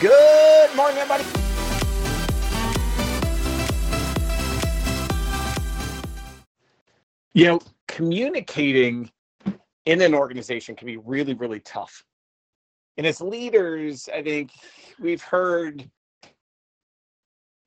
Good 0.00 0.74
morning, 0.74 0.96
everybody. 0.96 1.24
You 7.34 7.44
know, 7.44 7.60
communicating 7.86 9.10
in 9.84 10.00
an 10.00 10.14
organization 10.14 10.74
can 10.74 10.86
be 10.86 10.96
really, 10.96 11.34
really 11.34 11.60
tough. 11.60 12.02
And 12.96 13.06
as 13.06 13.20
leaders, 13.20 14.08
I 14.08 14.22
think 14.22 14.52
we've 14.98 15.22
heard, 15.22 15.90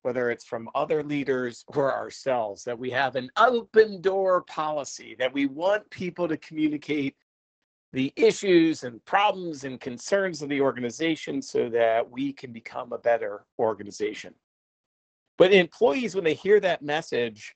whether 0.01 0.31
it's 0.31 0.43
from 0.43 0.71
other 0.73 1.03
leaders 1.03 1.63
or 1.67 1.93
ourselves, 1.93 2.63
that 2.63 2.79
we 2.79 2.89
have 2.89 3.15
an 3.15 3.29
open 3.37 4.01
door 4.01 4.41
policy, 4.41 5.15
that 5.19 5.31
we 5.31 5.45
want 5.45 5.87
people 5.91 6.27
to 6.27 6.37
communicate 6.37 7.15
the 7.93 8.11
issues 8.15 8.83
and 8.83 9.03
problems 9.05 9.63
and 9.63 9.79
concerns 9.79 10.41
of 10.41 10.49
the 10.49 10.59
organization 10.59 11.41
so 11.41 11.69
that 11.69 12.09
we 12.09 12.33
can 12.33 12.51
become 12.51 12.91
a 12.91 12.97
better 12.97 13.45
organization. 13.59 14.33
But 15.37 15.53
employees, 15.53 16.15
when 16.15 16.23
they 16.23 16.33
hear 16.33 16.59
that 16.59 16.81
message, 16.81 17.55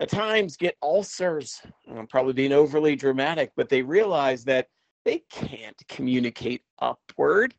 at 0.00 0.08
times 0.08 0.56
get 0.56 0.76
ulcers. 0.82 1.60
I'm 1.90 2.06
probably 2.06 2.32
being 2.32 2.52
overly 2.52 2.96
dramatic, 2.96 3.52
but 3.56 3.68
they 3.68 3.82
realize 3.82 4.44
that 4.44 4.68
they 5.04 5.22
can't 5.30 5.80
communicate 5.88 6.62
upward 6.80 7.54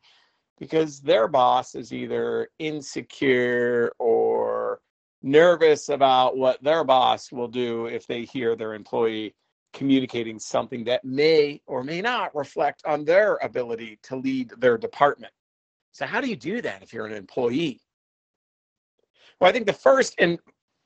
because 0.57 1.01
their 1.01 1.27
boss 1.27 1.75
is 1.75 1.93
either 1.93 2.49
insecure 2.59 3.91
or 3.99 4.79
nervous 5.21 5.89
about 5.89 6.37
what 6.37 6.63
their 6.63 6.83
boss 6.83 7.31
will 7.31 7.47
do 7.47 7.87
if 7.87 8.07
they 8.07 8.23
hear 8.23 8.55
their 8.55 8.73
employee 8.73 9.33
communicating 9.75 10.39
something 10.39 10.85
that 10.85 11.05
may 11.05 11.61
or 11.67 11.83
may 11.83 12.01
not 12.01 12.33
reflect 12.33 12.81
on 12.85 13.05
their 13.05 13.35
ability 13.43 13.99
to 14.01 14.15
lead 14.15 14.49
their 14.57 14.77
department. 14.77 15.33
So, 15.91 16.07
how 16.07 16.21
do 16.21 16.27
you 16.27 16.35
do 16.35 16.61
that 16.61 16.81
if 16.81 16.93
you're 16.93 17.05
an 17.05 17.13
employee? 17.13 17.81
Well, 19.39 19.49
I 19.49 19.53
think 19.53 19.67
the 19.67 19.73
first 19.73 20.15
and 20.17 20.39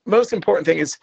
most 0.06 0.34
important 0.34 0.66
thing 0.66 0.80
is 0.80 0.98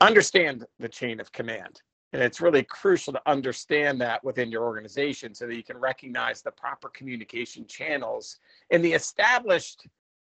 understand 0.00 0.64
the 0.78 0.88
chain 0.88 1.18
of 1.18 1.32
command. 1.32 1.80
And 2.12 2.22
it's 2.22 2.40
really 2.40 2.62
crucial 2.62 3.12
to 3.12 3.22
understand 3.26 4.00
that 4.00 4.22
within 4.24 4.50
your 4.50 4.64
organization 4.64 5.34
so 5.34 5.46
that 5.46 5.54
you 5.54 5.62
can 5.62 5.76
recognize 5.76 6.40
the 6.40 6.50
proper 6.52 6.88
communication 6.90 7.66
channels 7.66 8.38
and 8.70 8.82
the 8.82 8.92
established 8.92 9.86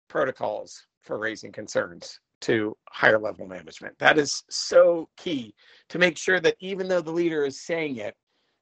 protocols 0.08 0.86
for 1.02 1.18
raising 1.18 1.52
concerns 1.52 2.20
to 2.42 2.76
higher 2.90 3.18
level 3.18 3.46
management. 3.46 3.98
That 3.98 4.18
is 4.18 4.44
so 4.50 5.08
key 5.16 5.54
to 5.88 5.98
make 5.98 6.18
sure 6.18 6.40
that 6.40 6.56
even 6.60 6.88
though 6.88 7.00
the 7.00 7.12
leader 7.12 7.44
is 7.44 7.64
saying 7.64 7.96
it, 7.96 8.14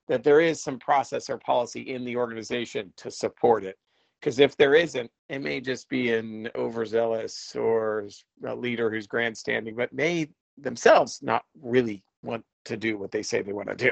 that 0.08 0.22
there 0.22 0.40
is 0.40 0.62
some 0.62 0.78
process 0.78 1.30
or 1.30 1.38
policy 1.38 1.80
in 1.80 2.04
the 2.04 2.16
organization 2.16 2.92
to 2.98 3.10
support 3.10 3.64
it. 3.64 3.76
Because 4.20 4.38
if 4.38 4.56
there 4.56 4.74
isn't, 4.74 5.10
it 5.28 5.40
may 5.40 5.60
just 5.60 5.88
be 5.88 6.12
an 6.12 6.48
overzealous 6.54 7.54
or 7.54 8.08
a 8.46 8.54
leader 8.54 8.90
who's 8.90 9.06
grandstanding, 9.06 9.76
but 9.76 9.92
may 9.92 10.28
themselves 10.56 11.20
not 11.22 11.44
really 11.60 12.02
want 12.22 12.44
to 12.64 12.76
do 12.76 12.96
what 12.96 13.10
they 13.10 13.22
say 13.22 13.42
they 13.42 13.52
want 13.52 13.68
to 13.68 13.74
do. 13.74 13.90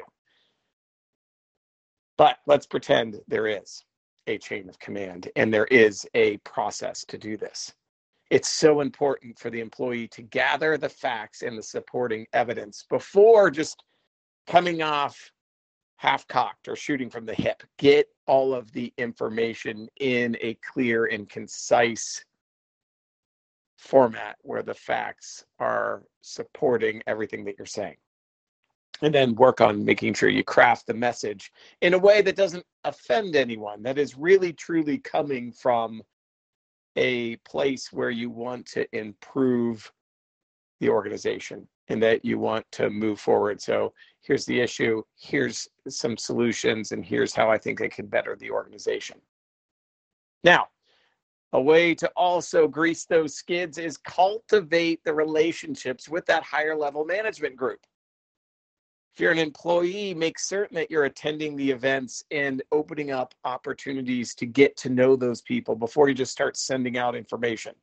But 2.17 2.39
let's 2.47 2.67
pretend 2.67 3.21
there 3.29 3.47
is 3.47 3.85
a 4.27 4.39
chain 4.39 4.69
of 4.69 4.79
command 4.79 5.31
and 5.37 5.53
there 5.53 5.67
is 5.67 6.07
a 6.15 6.37
process 6.39 7.05
to 7.07 7.19
do 7.19 7.37
this. 7.37 7.75
It's 8.33 8.49
so 8.49 8.81
important 8.81 9.39
for 9.39 9.51
the 9.51 9.61
employee 9.61 10.09
to 10.09 10.23
gather 10.23 10.79
the 10.79 10.89
facts 10.89 11.43
and 11.43 11.59
the 11.59 11.63
supporting 11.63 12.27
evidence 12.33 12.87
before 12.89 13.51
just 13.51 13.85
coming 14.47 14.81
off 14.81 15.31
half 15.97 16.27
cocked 16.29 16.67
or 16.67 16.75
shooting 16.75 17.11
from 17.11 17.27
the 17.27 17.35
hip. 17.35 17.63
Get 17.77 18.07
all 18.27 18.55
of 18.55 18.73
the 18.73 18.91
information 18.97 19.87
in 20.01 20.39
a 20.41 20.55
clear 20.55 21.05
and 21.05 21.29
concise 21.29 22.25
format 23.77 24.39
where 24.41 24.63
the 24.63 24.73
facts 24.73 25.45
are 25.59 26.03
supporting 26.23 27.03
everything 27.07 27.45
that 27.45 27.57
you're 27.59 27.67
saying. 27.67 27.97
And 29.03 29.15
then 29.15 29.35
work 29.35 29.61
on 29.61 29.85
making 29.85 30.15
sure 30.15 30.31
you 30.31 30.43
craft 30.43 30.87
the 30.87 30.95
message 30.95 31.53
in 31.83 31.93
a 31.93 31.99
way 31.99 32.23
that 32.23 32.37
doesn't 32.37 32.65
offend 32.85 33.37
anyone, 33.37 33.83
that 33.83 33.99
is 33.99 34.17
really 34.17 34.55
truly 34.55 34.97
coming 34.97 35.53
from 35.53 36.01
a 36.97 37.37
place 37.37 37.93
where 37.93 38.11
you 38.11 38.31
want 38.31 38.67
to 38.67 38.87
improve 38.97 39.91
the 40.81 40.89
organization 40.89 41.67
and 41.89 42.03
that 42.03 42.25
you 42.25 42.39
want 42.39 42.65
to 42.73 42.91
move 42.91 43.21
forward. 43.21 43.61
So 43.61 43.93
here's 44.21 44.47
the 44.47 44.61
issue, 44.61 45.03
here's 45.19 45.69
some 45.89 46.17
solutions, 46.17 46.93
and 46.93 47.05
here's 47.05 47.35
how 47.35 47.51
I 47.51 47.59
think 47.59 47.79
they 47.79 47.89
can 47.89 48.07
better 48.07 48.37
the 48.37 48.51
organization. 48.51 49.19
Now, 50.45 50.69
a 51.53 51.61
way 51.61 51.95
to 51.97 52.11
also 52.17 52.67
grease 52.67 53.05
those 53.05 53.35
skids 53.35 53.79
is 53.79 53.99
cultivate 53.99 55.05
the 55.05 55.13
relationships 55.13 56.09
with 56.09 56.25
that 56.27 56.43
higher 56.43 56.75
level 56.75 57.05
management 57.05 57.57
group. 57.57 57.81
If 59.13 59.21
you're 59.21 59.33
an 59.33 59.39
employee, 59.39 60.15
make 60.15 60.39
certain 60.39 60.75
that 60.77 60.91
you're 60.91 61.05
attending 61.05 61.55
the 61.55 61.71
events 61.71 62.25
and 62.31 62.63
opening 62.73 63.11
up 63.11 63.35
opportunities 63.45 64.35
to 64.37 64.47
get 64.47 64.75
to 64.79 64.89
know 64.89 65.17
those 65.17 65.43
people 65.43 65.77
before 65.77 66.09
you 66.09 66.15
just 66.15 66.33
start 66.33 66.57
sending 66.57 66.97
out 66.97 67.15
information 67.15 67.75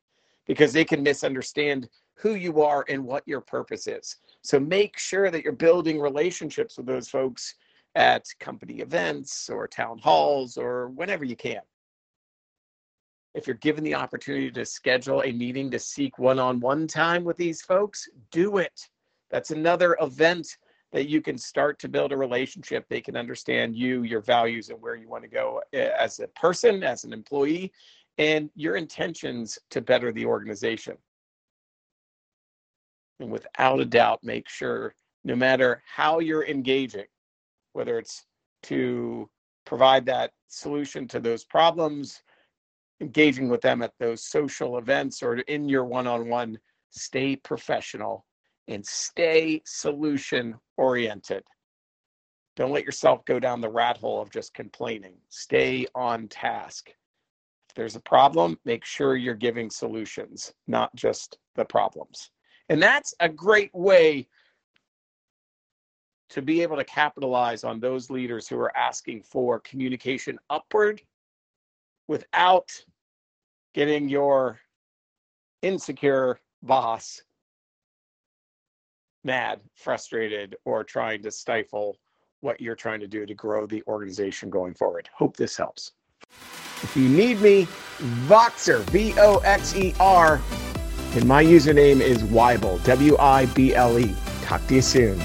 because 0.48 0.74
they 0.74 0.84
can 0.84 1.04
misunderstand 1.04 1.88
who 2.16 2.34
you 2.34 2.64
are 2.64 2.84
and 2.90 3.04
what 3.04 3.28
your 3.28 3.42
purpose 3.42 3.86
is. 3.86 4.16
So 4.42 4.60
make 4.60 4.98
sure 4.98 5.30
that 5.30 5.44
you're 5.44 5.54
building 5.54 6.00
relationships 6.00 6.78
with 6.78 6.88
those 6.88 7.08
folks 7.08 7.56
at 7.94 8.26
company 8.40 8.80
events 8.80 9.52
or 9.52 9.68
town 9.68 10.00
halls 10.00 10.58
or 10.58 10.90
whenever 10.90 11.26
you 11.26 11.36
can 11.36 11.62
if 13.36 13.46
you're 13.46 13.56
given 13.58 13.84
the 13.84 13.96
opportunity 13.96 14.50
to 14.50 14.66
schedule 14.66 15.22
a 15.22 15.32
meeting 15.32 15.70
to 15.72 15.80
seek 15.80 16.18
one-on-one 16.18 16.88
time 16.88 17.24
with 17.24 17.38
these 17.38 17.62
folks, 17.62 18.10
do 18.32 18.58
it. 18.58 18.90
That's 19.30 19.52
another 19.52 19.96
event 20.02 20.58
that 20.92 21.08
you 21.08 21.22
can 21.22 21.38
start 21.38 21.78
to 21.80 21.88
build 21.88 22.12
a 22.12 22.18
relationship. 22.18 22.86
They 22.90 23.02
can 23.02 23.16
understand 23.16 23.76
you, 23.76 24.04
your 24.04 24.22
values, 24.22 24.70
and 24.70 24.82
where 24.82 24.96
you 24.96 25.08
want 25.08 25.24
to 25.24 25.30
go 25.30 25.62
eh, 25.74 25.90
as 25.98 26.20
a 26.20 26.28
person, 26.30 26.84
as 26.84 27.04
an 27.04 27.14
employee, 27.14 27.72
and 28.18 28.50
your 28.56 28.76
intentions 28.76 29.60
to 29.70 29.82
better 29.82 30.12
the 30.12 30.26
organization. 30.26 30.98
And 33.20 33.32
without 33.32 33.80
a 33.80 33.86
doubt, 33.86 34.24
make 34.24 34.50
sure 34.50 34.96
no 35.24 35.36
matter 35.36 35.84
how 35.86 36.20
you're 36.20 36.46
engaging, 36.46 37.06
whether 37.74 38.00
it's 38.00 38.26
to 38.64 39.30
provide 39.66 40.06
that 40.08 40.32
solution 40.48 41.08
to 41.10 41.20
those 41.20 41.44
problems, 41.44 42.22
engaging 43.02 43.48
with 43.48 43.62
them 43.62 43.82
at 43.82 43.94
those 44.00 44.24
social 44.24 44.78
events 44.78 45.22
or 45.22 45.38
in 45.40 45.70
your 45.70 45.86
one-on-one 45.86 46.58
stay 46.90 47.36
professional 47.36 48.26
and 48.70 48.86
stay 48.86 49.62
solution 49.66 50.56
oriented. 50.78 51.44
Don't 52.56 52.72
let 52.72 52.86
yourself 52.86 53.26
go 53.26 53.40
down 53.40 53.62
the 53.62 53.70
rat 53.70 53.98
hole 53.98 54.22
of 54.22 54.32
just 54.32 54.54
complaining. 54.54 55.16
Stay 55.30 55.88
on 55.96 56.28
task. 56.28 56.90
If 57.70 57.76
there's 57.76 57.96
a 57.96 58.02
problem 58.02 58.58
make 58.66 58.86
sure 58.86 59.16
you're 59.16 59.34
giving 59.36 59.70
solutions 59.70 60.54
not 60.68 60.96
just 60.96 61.38
the 61.56 61.66
problems. 61.66 62.32
And 62.70 62.82
that's 62.82 63.14
a 63.20 63.28
great 63.28 63.74
way 63.74 64.28
to 66.30 66.42
be 66.44 66.62
able 66.62 66.78
to 66.78 66.84
capitalize 66.84 67.64
on 67.64 67.80
those 67.80 68.12
leaders 68.12 68.48
who 68.48 68.60
are 68.60 68.76
asking 68.78 69.24
for 69.24 69.60
communication 69.62 70.38
upward 70.52 71.02
without 72.08 72.70
getting 73.74 74.10
your 74.10 74.60
insecure 75.64 76.40
boss 76.62 77.24
mad, 79.24 79.60
frustrated, 79.76 80.56
or 80.66 80.84
trying 80.84 81.22
to 81.24 81.32
stifle 81.32 81.98
what 82.42 82.62
you're 82.62 82.76
trying 82.76 83.00
to 83.02 83.08
do 83.08 83.26
to 83.26 83.34
grow 83.34 83.66
the 83.66 83.84
organization 83.88 84.50
going 84.50 84.74
forward. 84.74 85.10
Hope 85.14 85.36
this 85.36 85.58
helps. 85.58 85.92
If 86.82 86.96
you 86.96 87.10
need 87.10 87.42
me, 87.42 87.68
Voxer, 88.28 88.82
V 88.92 89.14
O 89.18 89.40
X 89.40 89.76
E 89.76 89.94
R, 90.00 90.40
and 91.16 91.26
my 91.26 91.44
username 91.44 92.00
is 92.00 92.24
Wible, 92.24 92.82
W 92.86 93.18
I 93.18 93.46
B 93.48 93.76
L 93.76 94.00
E. 94.00 94.16
Talk 94.44 94.66
to 94.68 94.76
you 94.76 94.82
soon. 94.82 95.22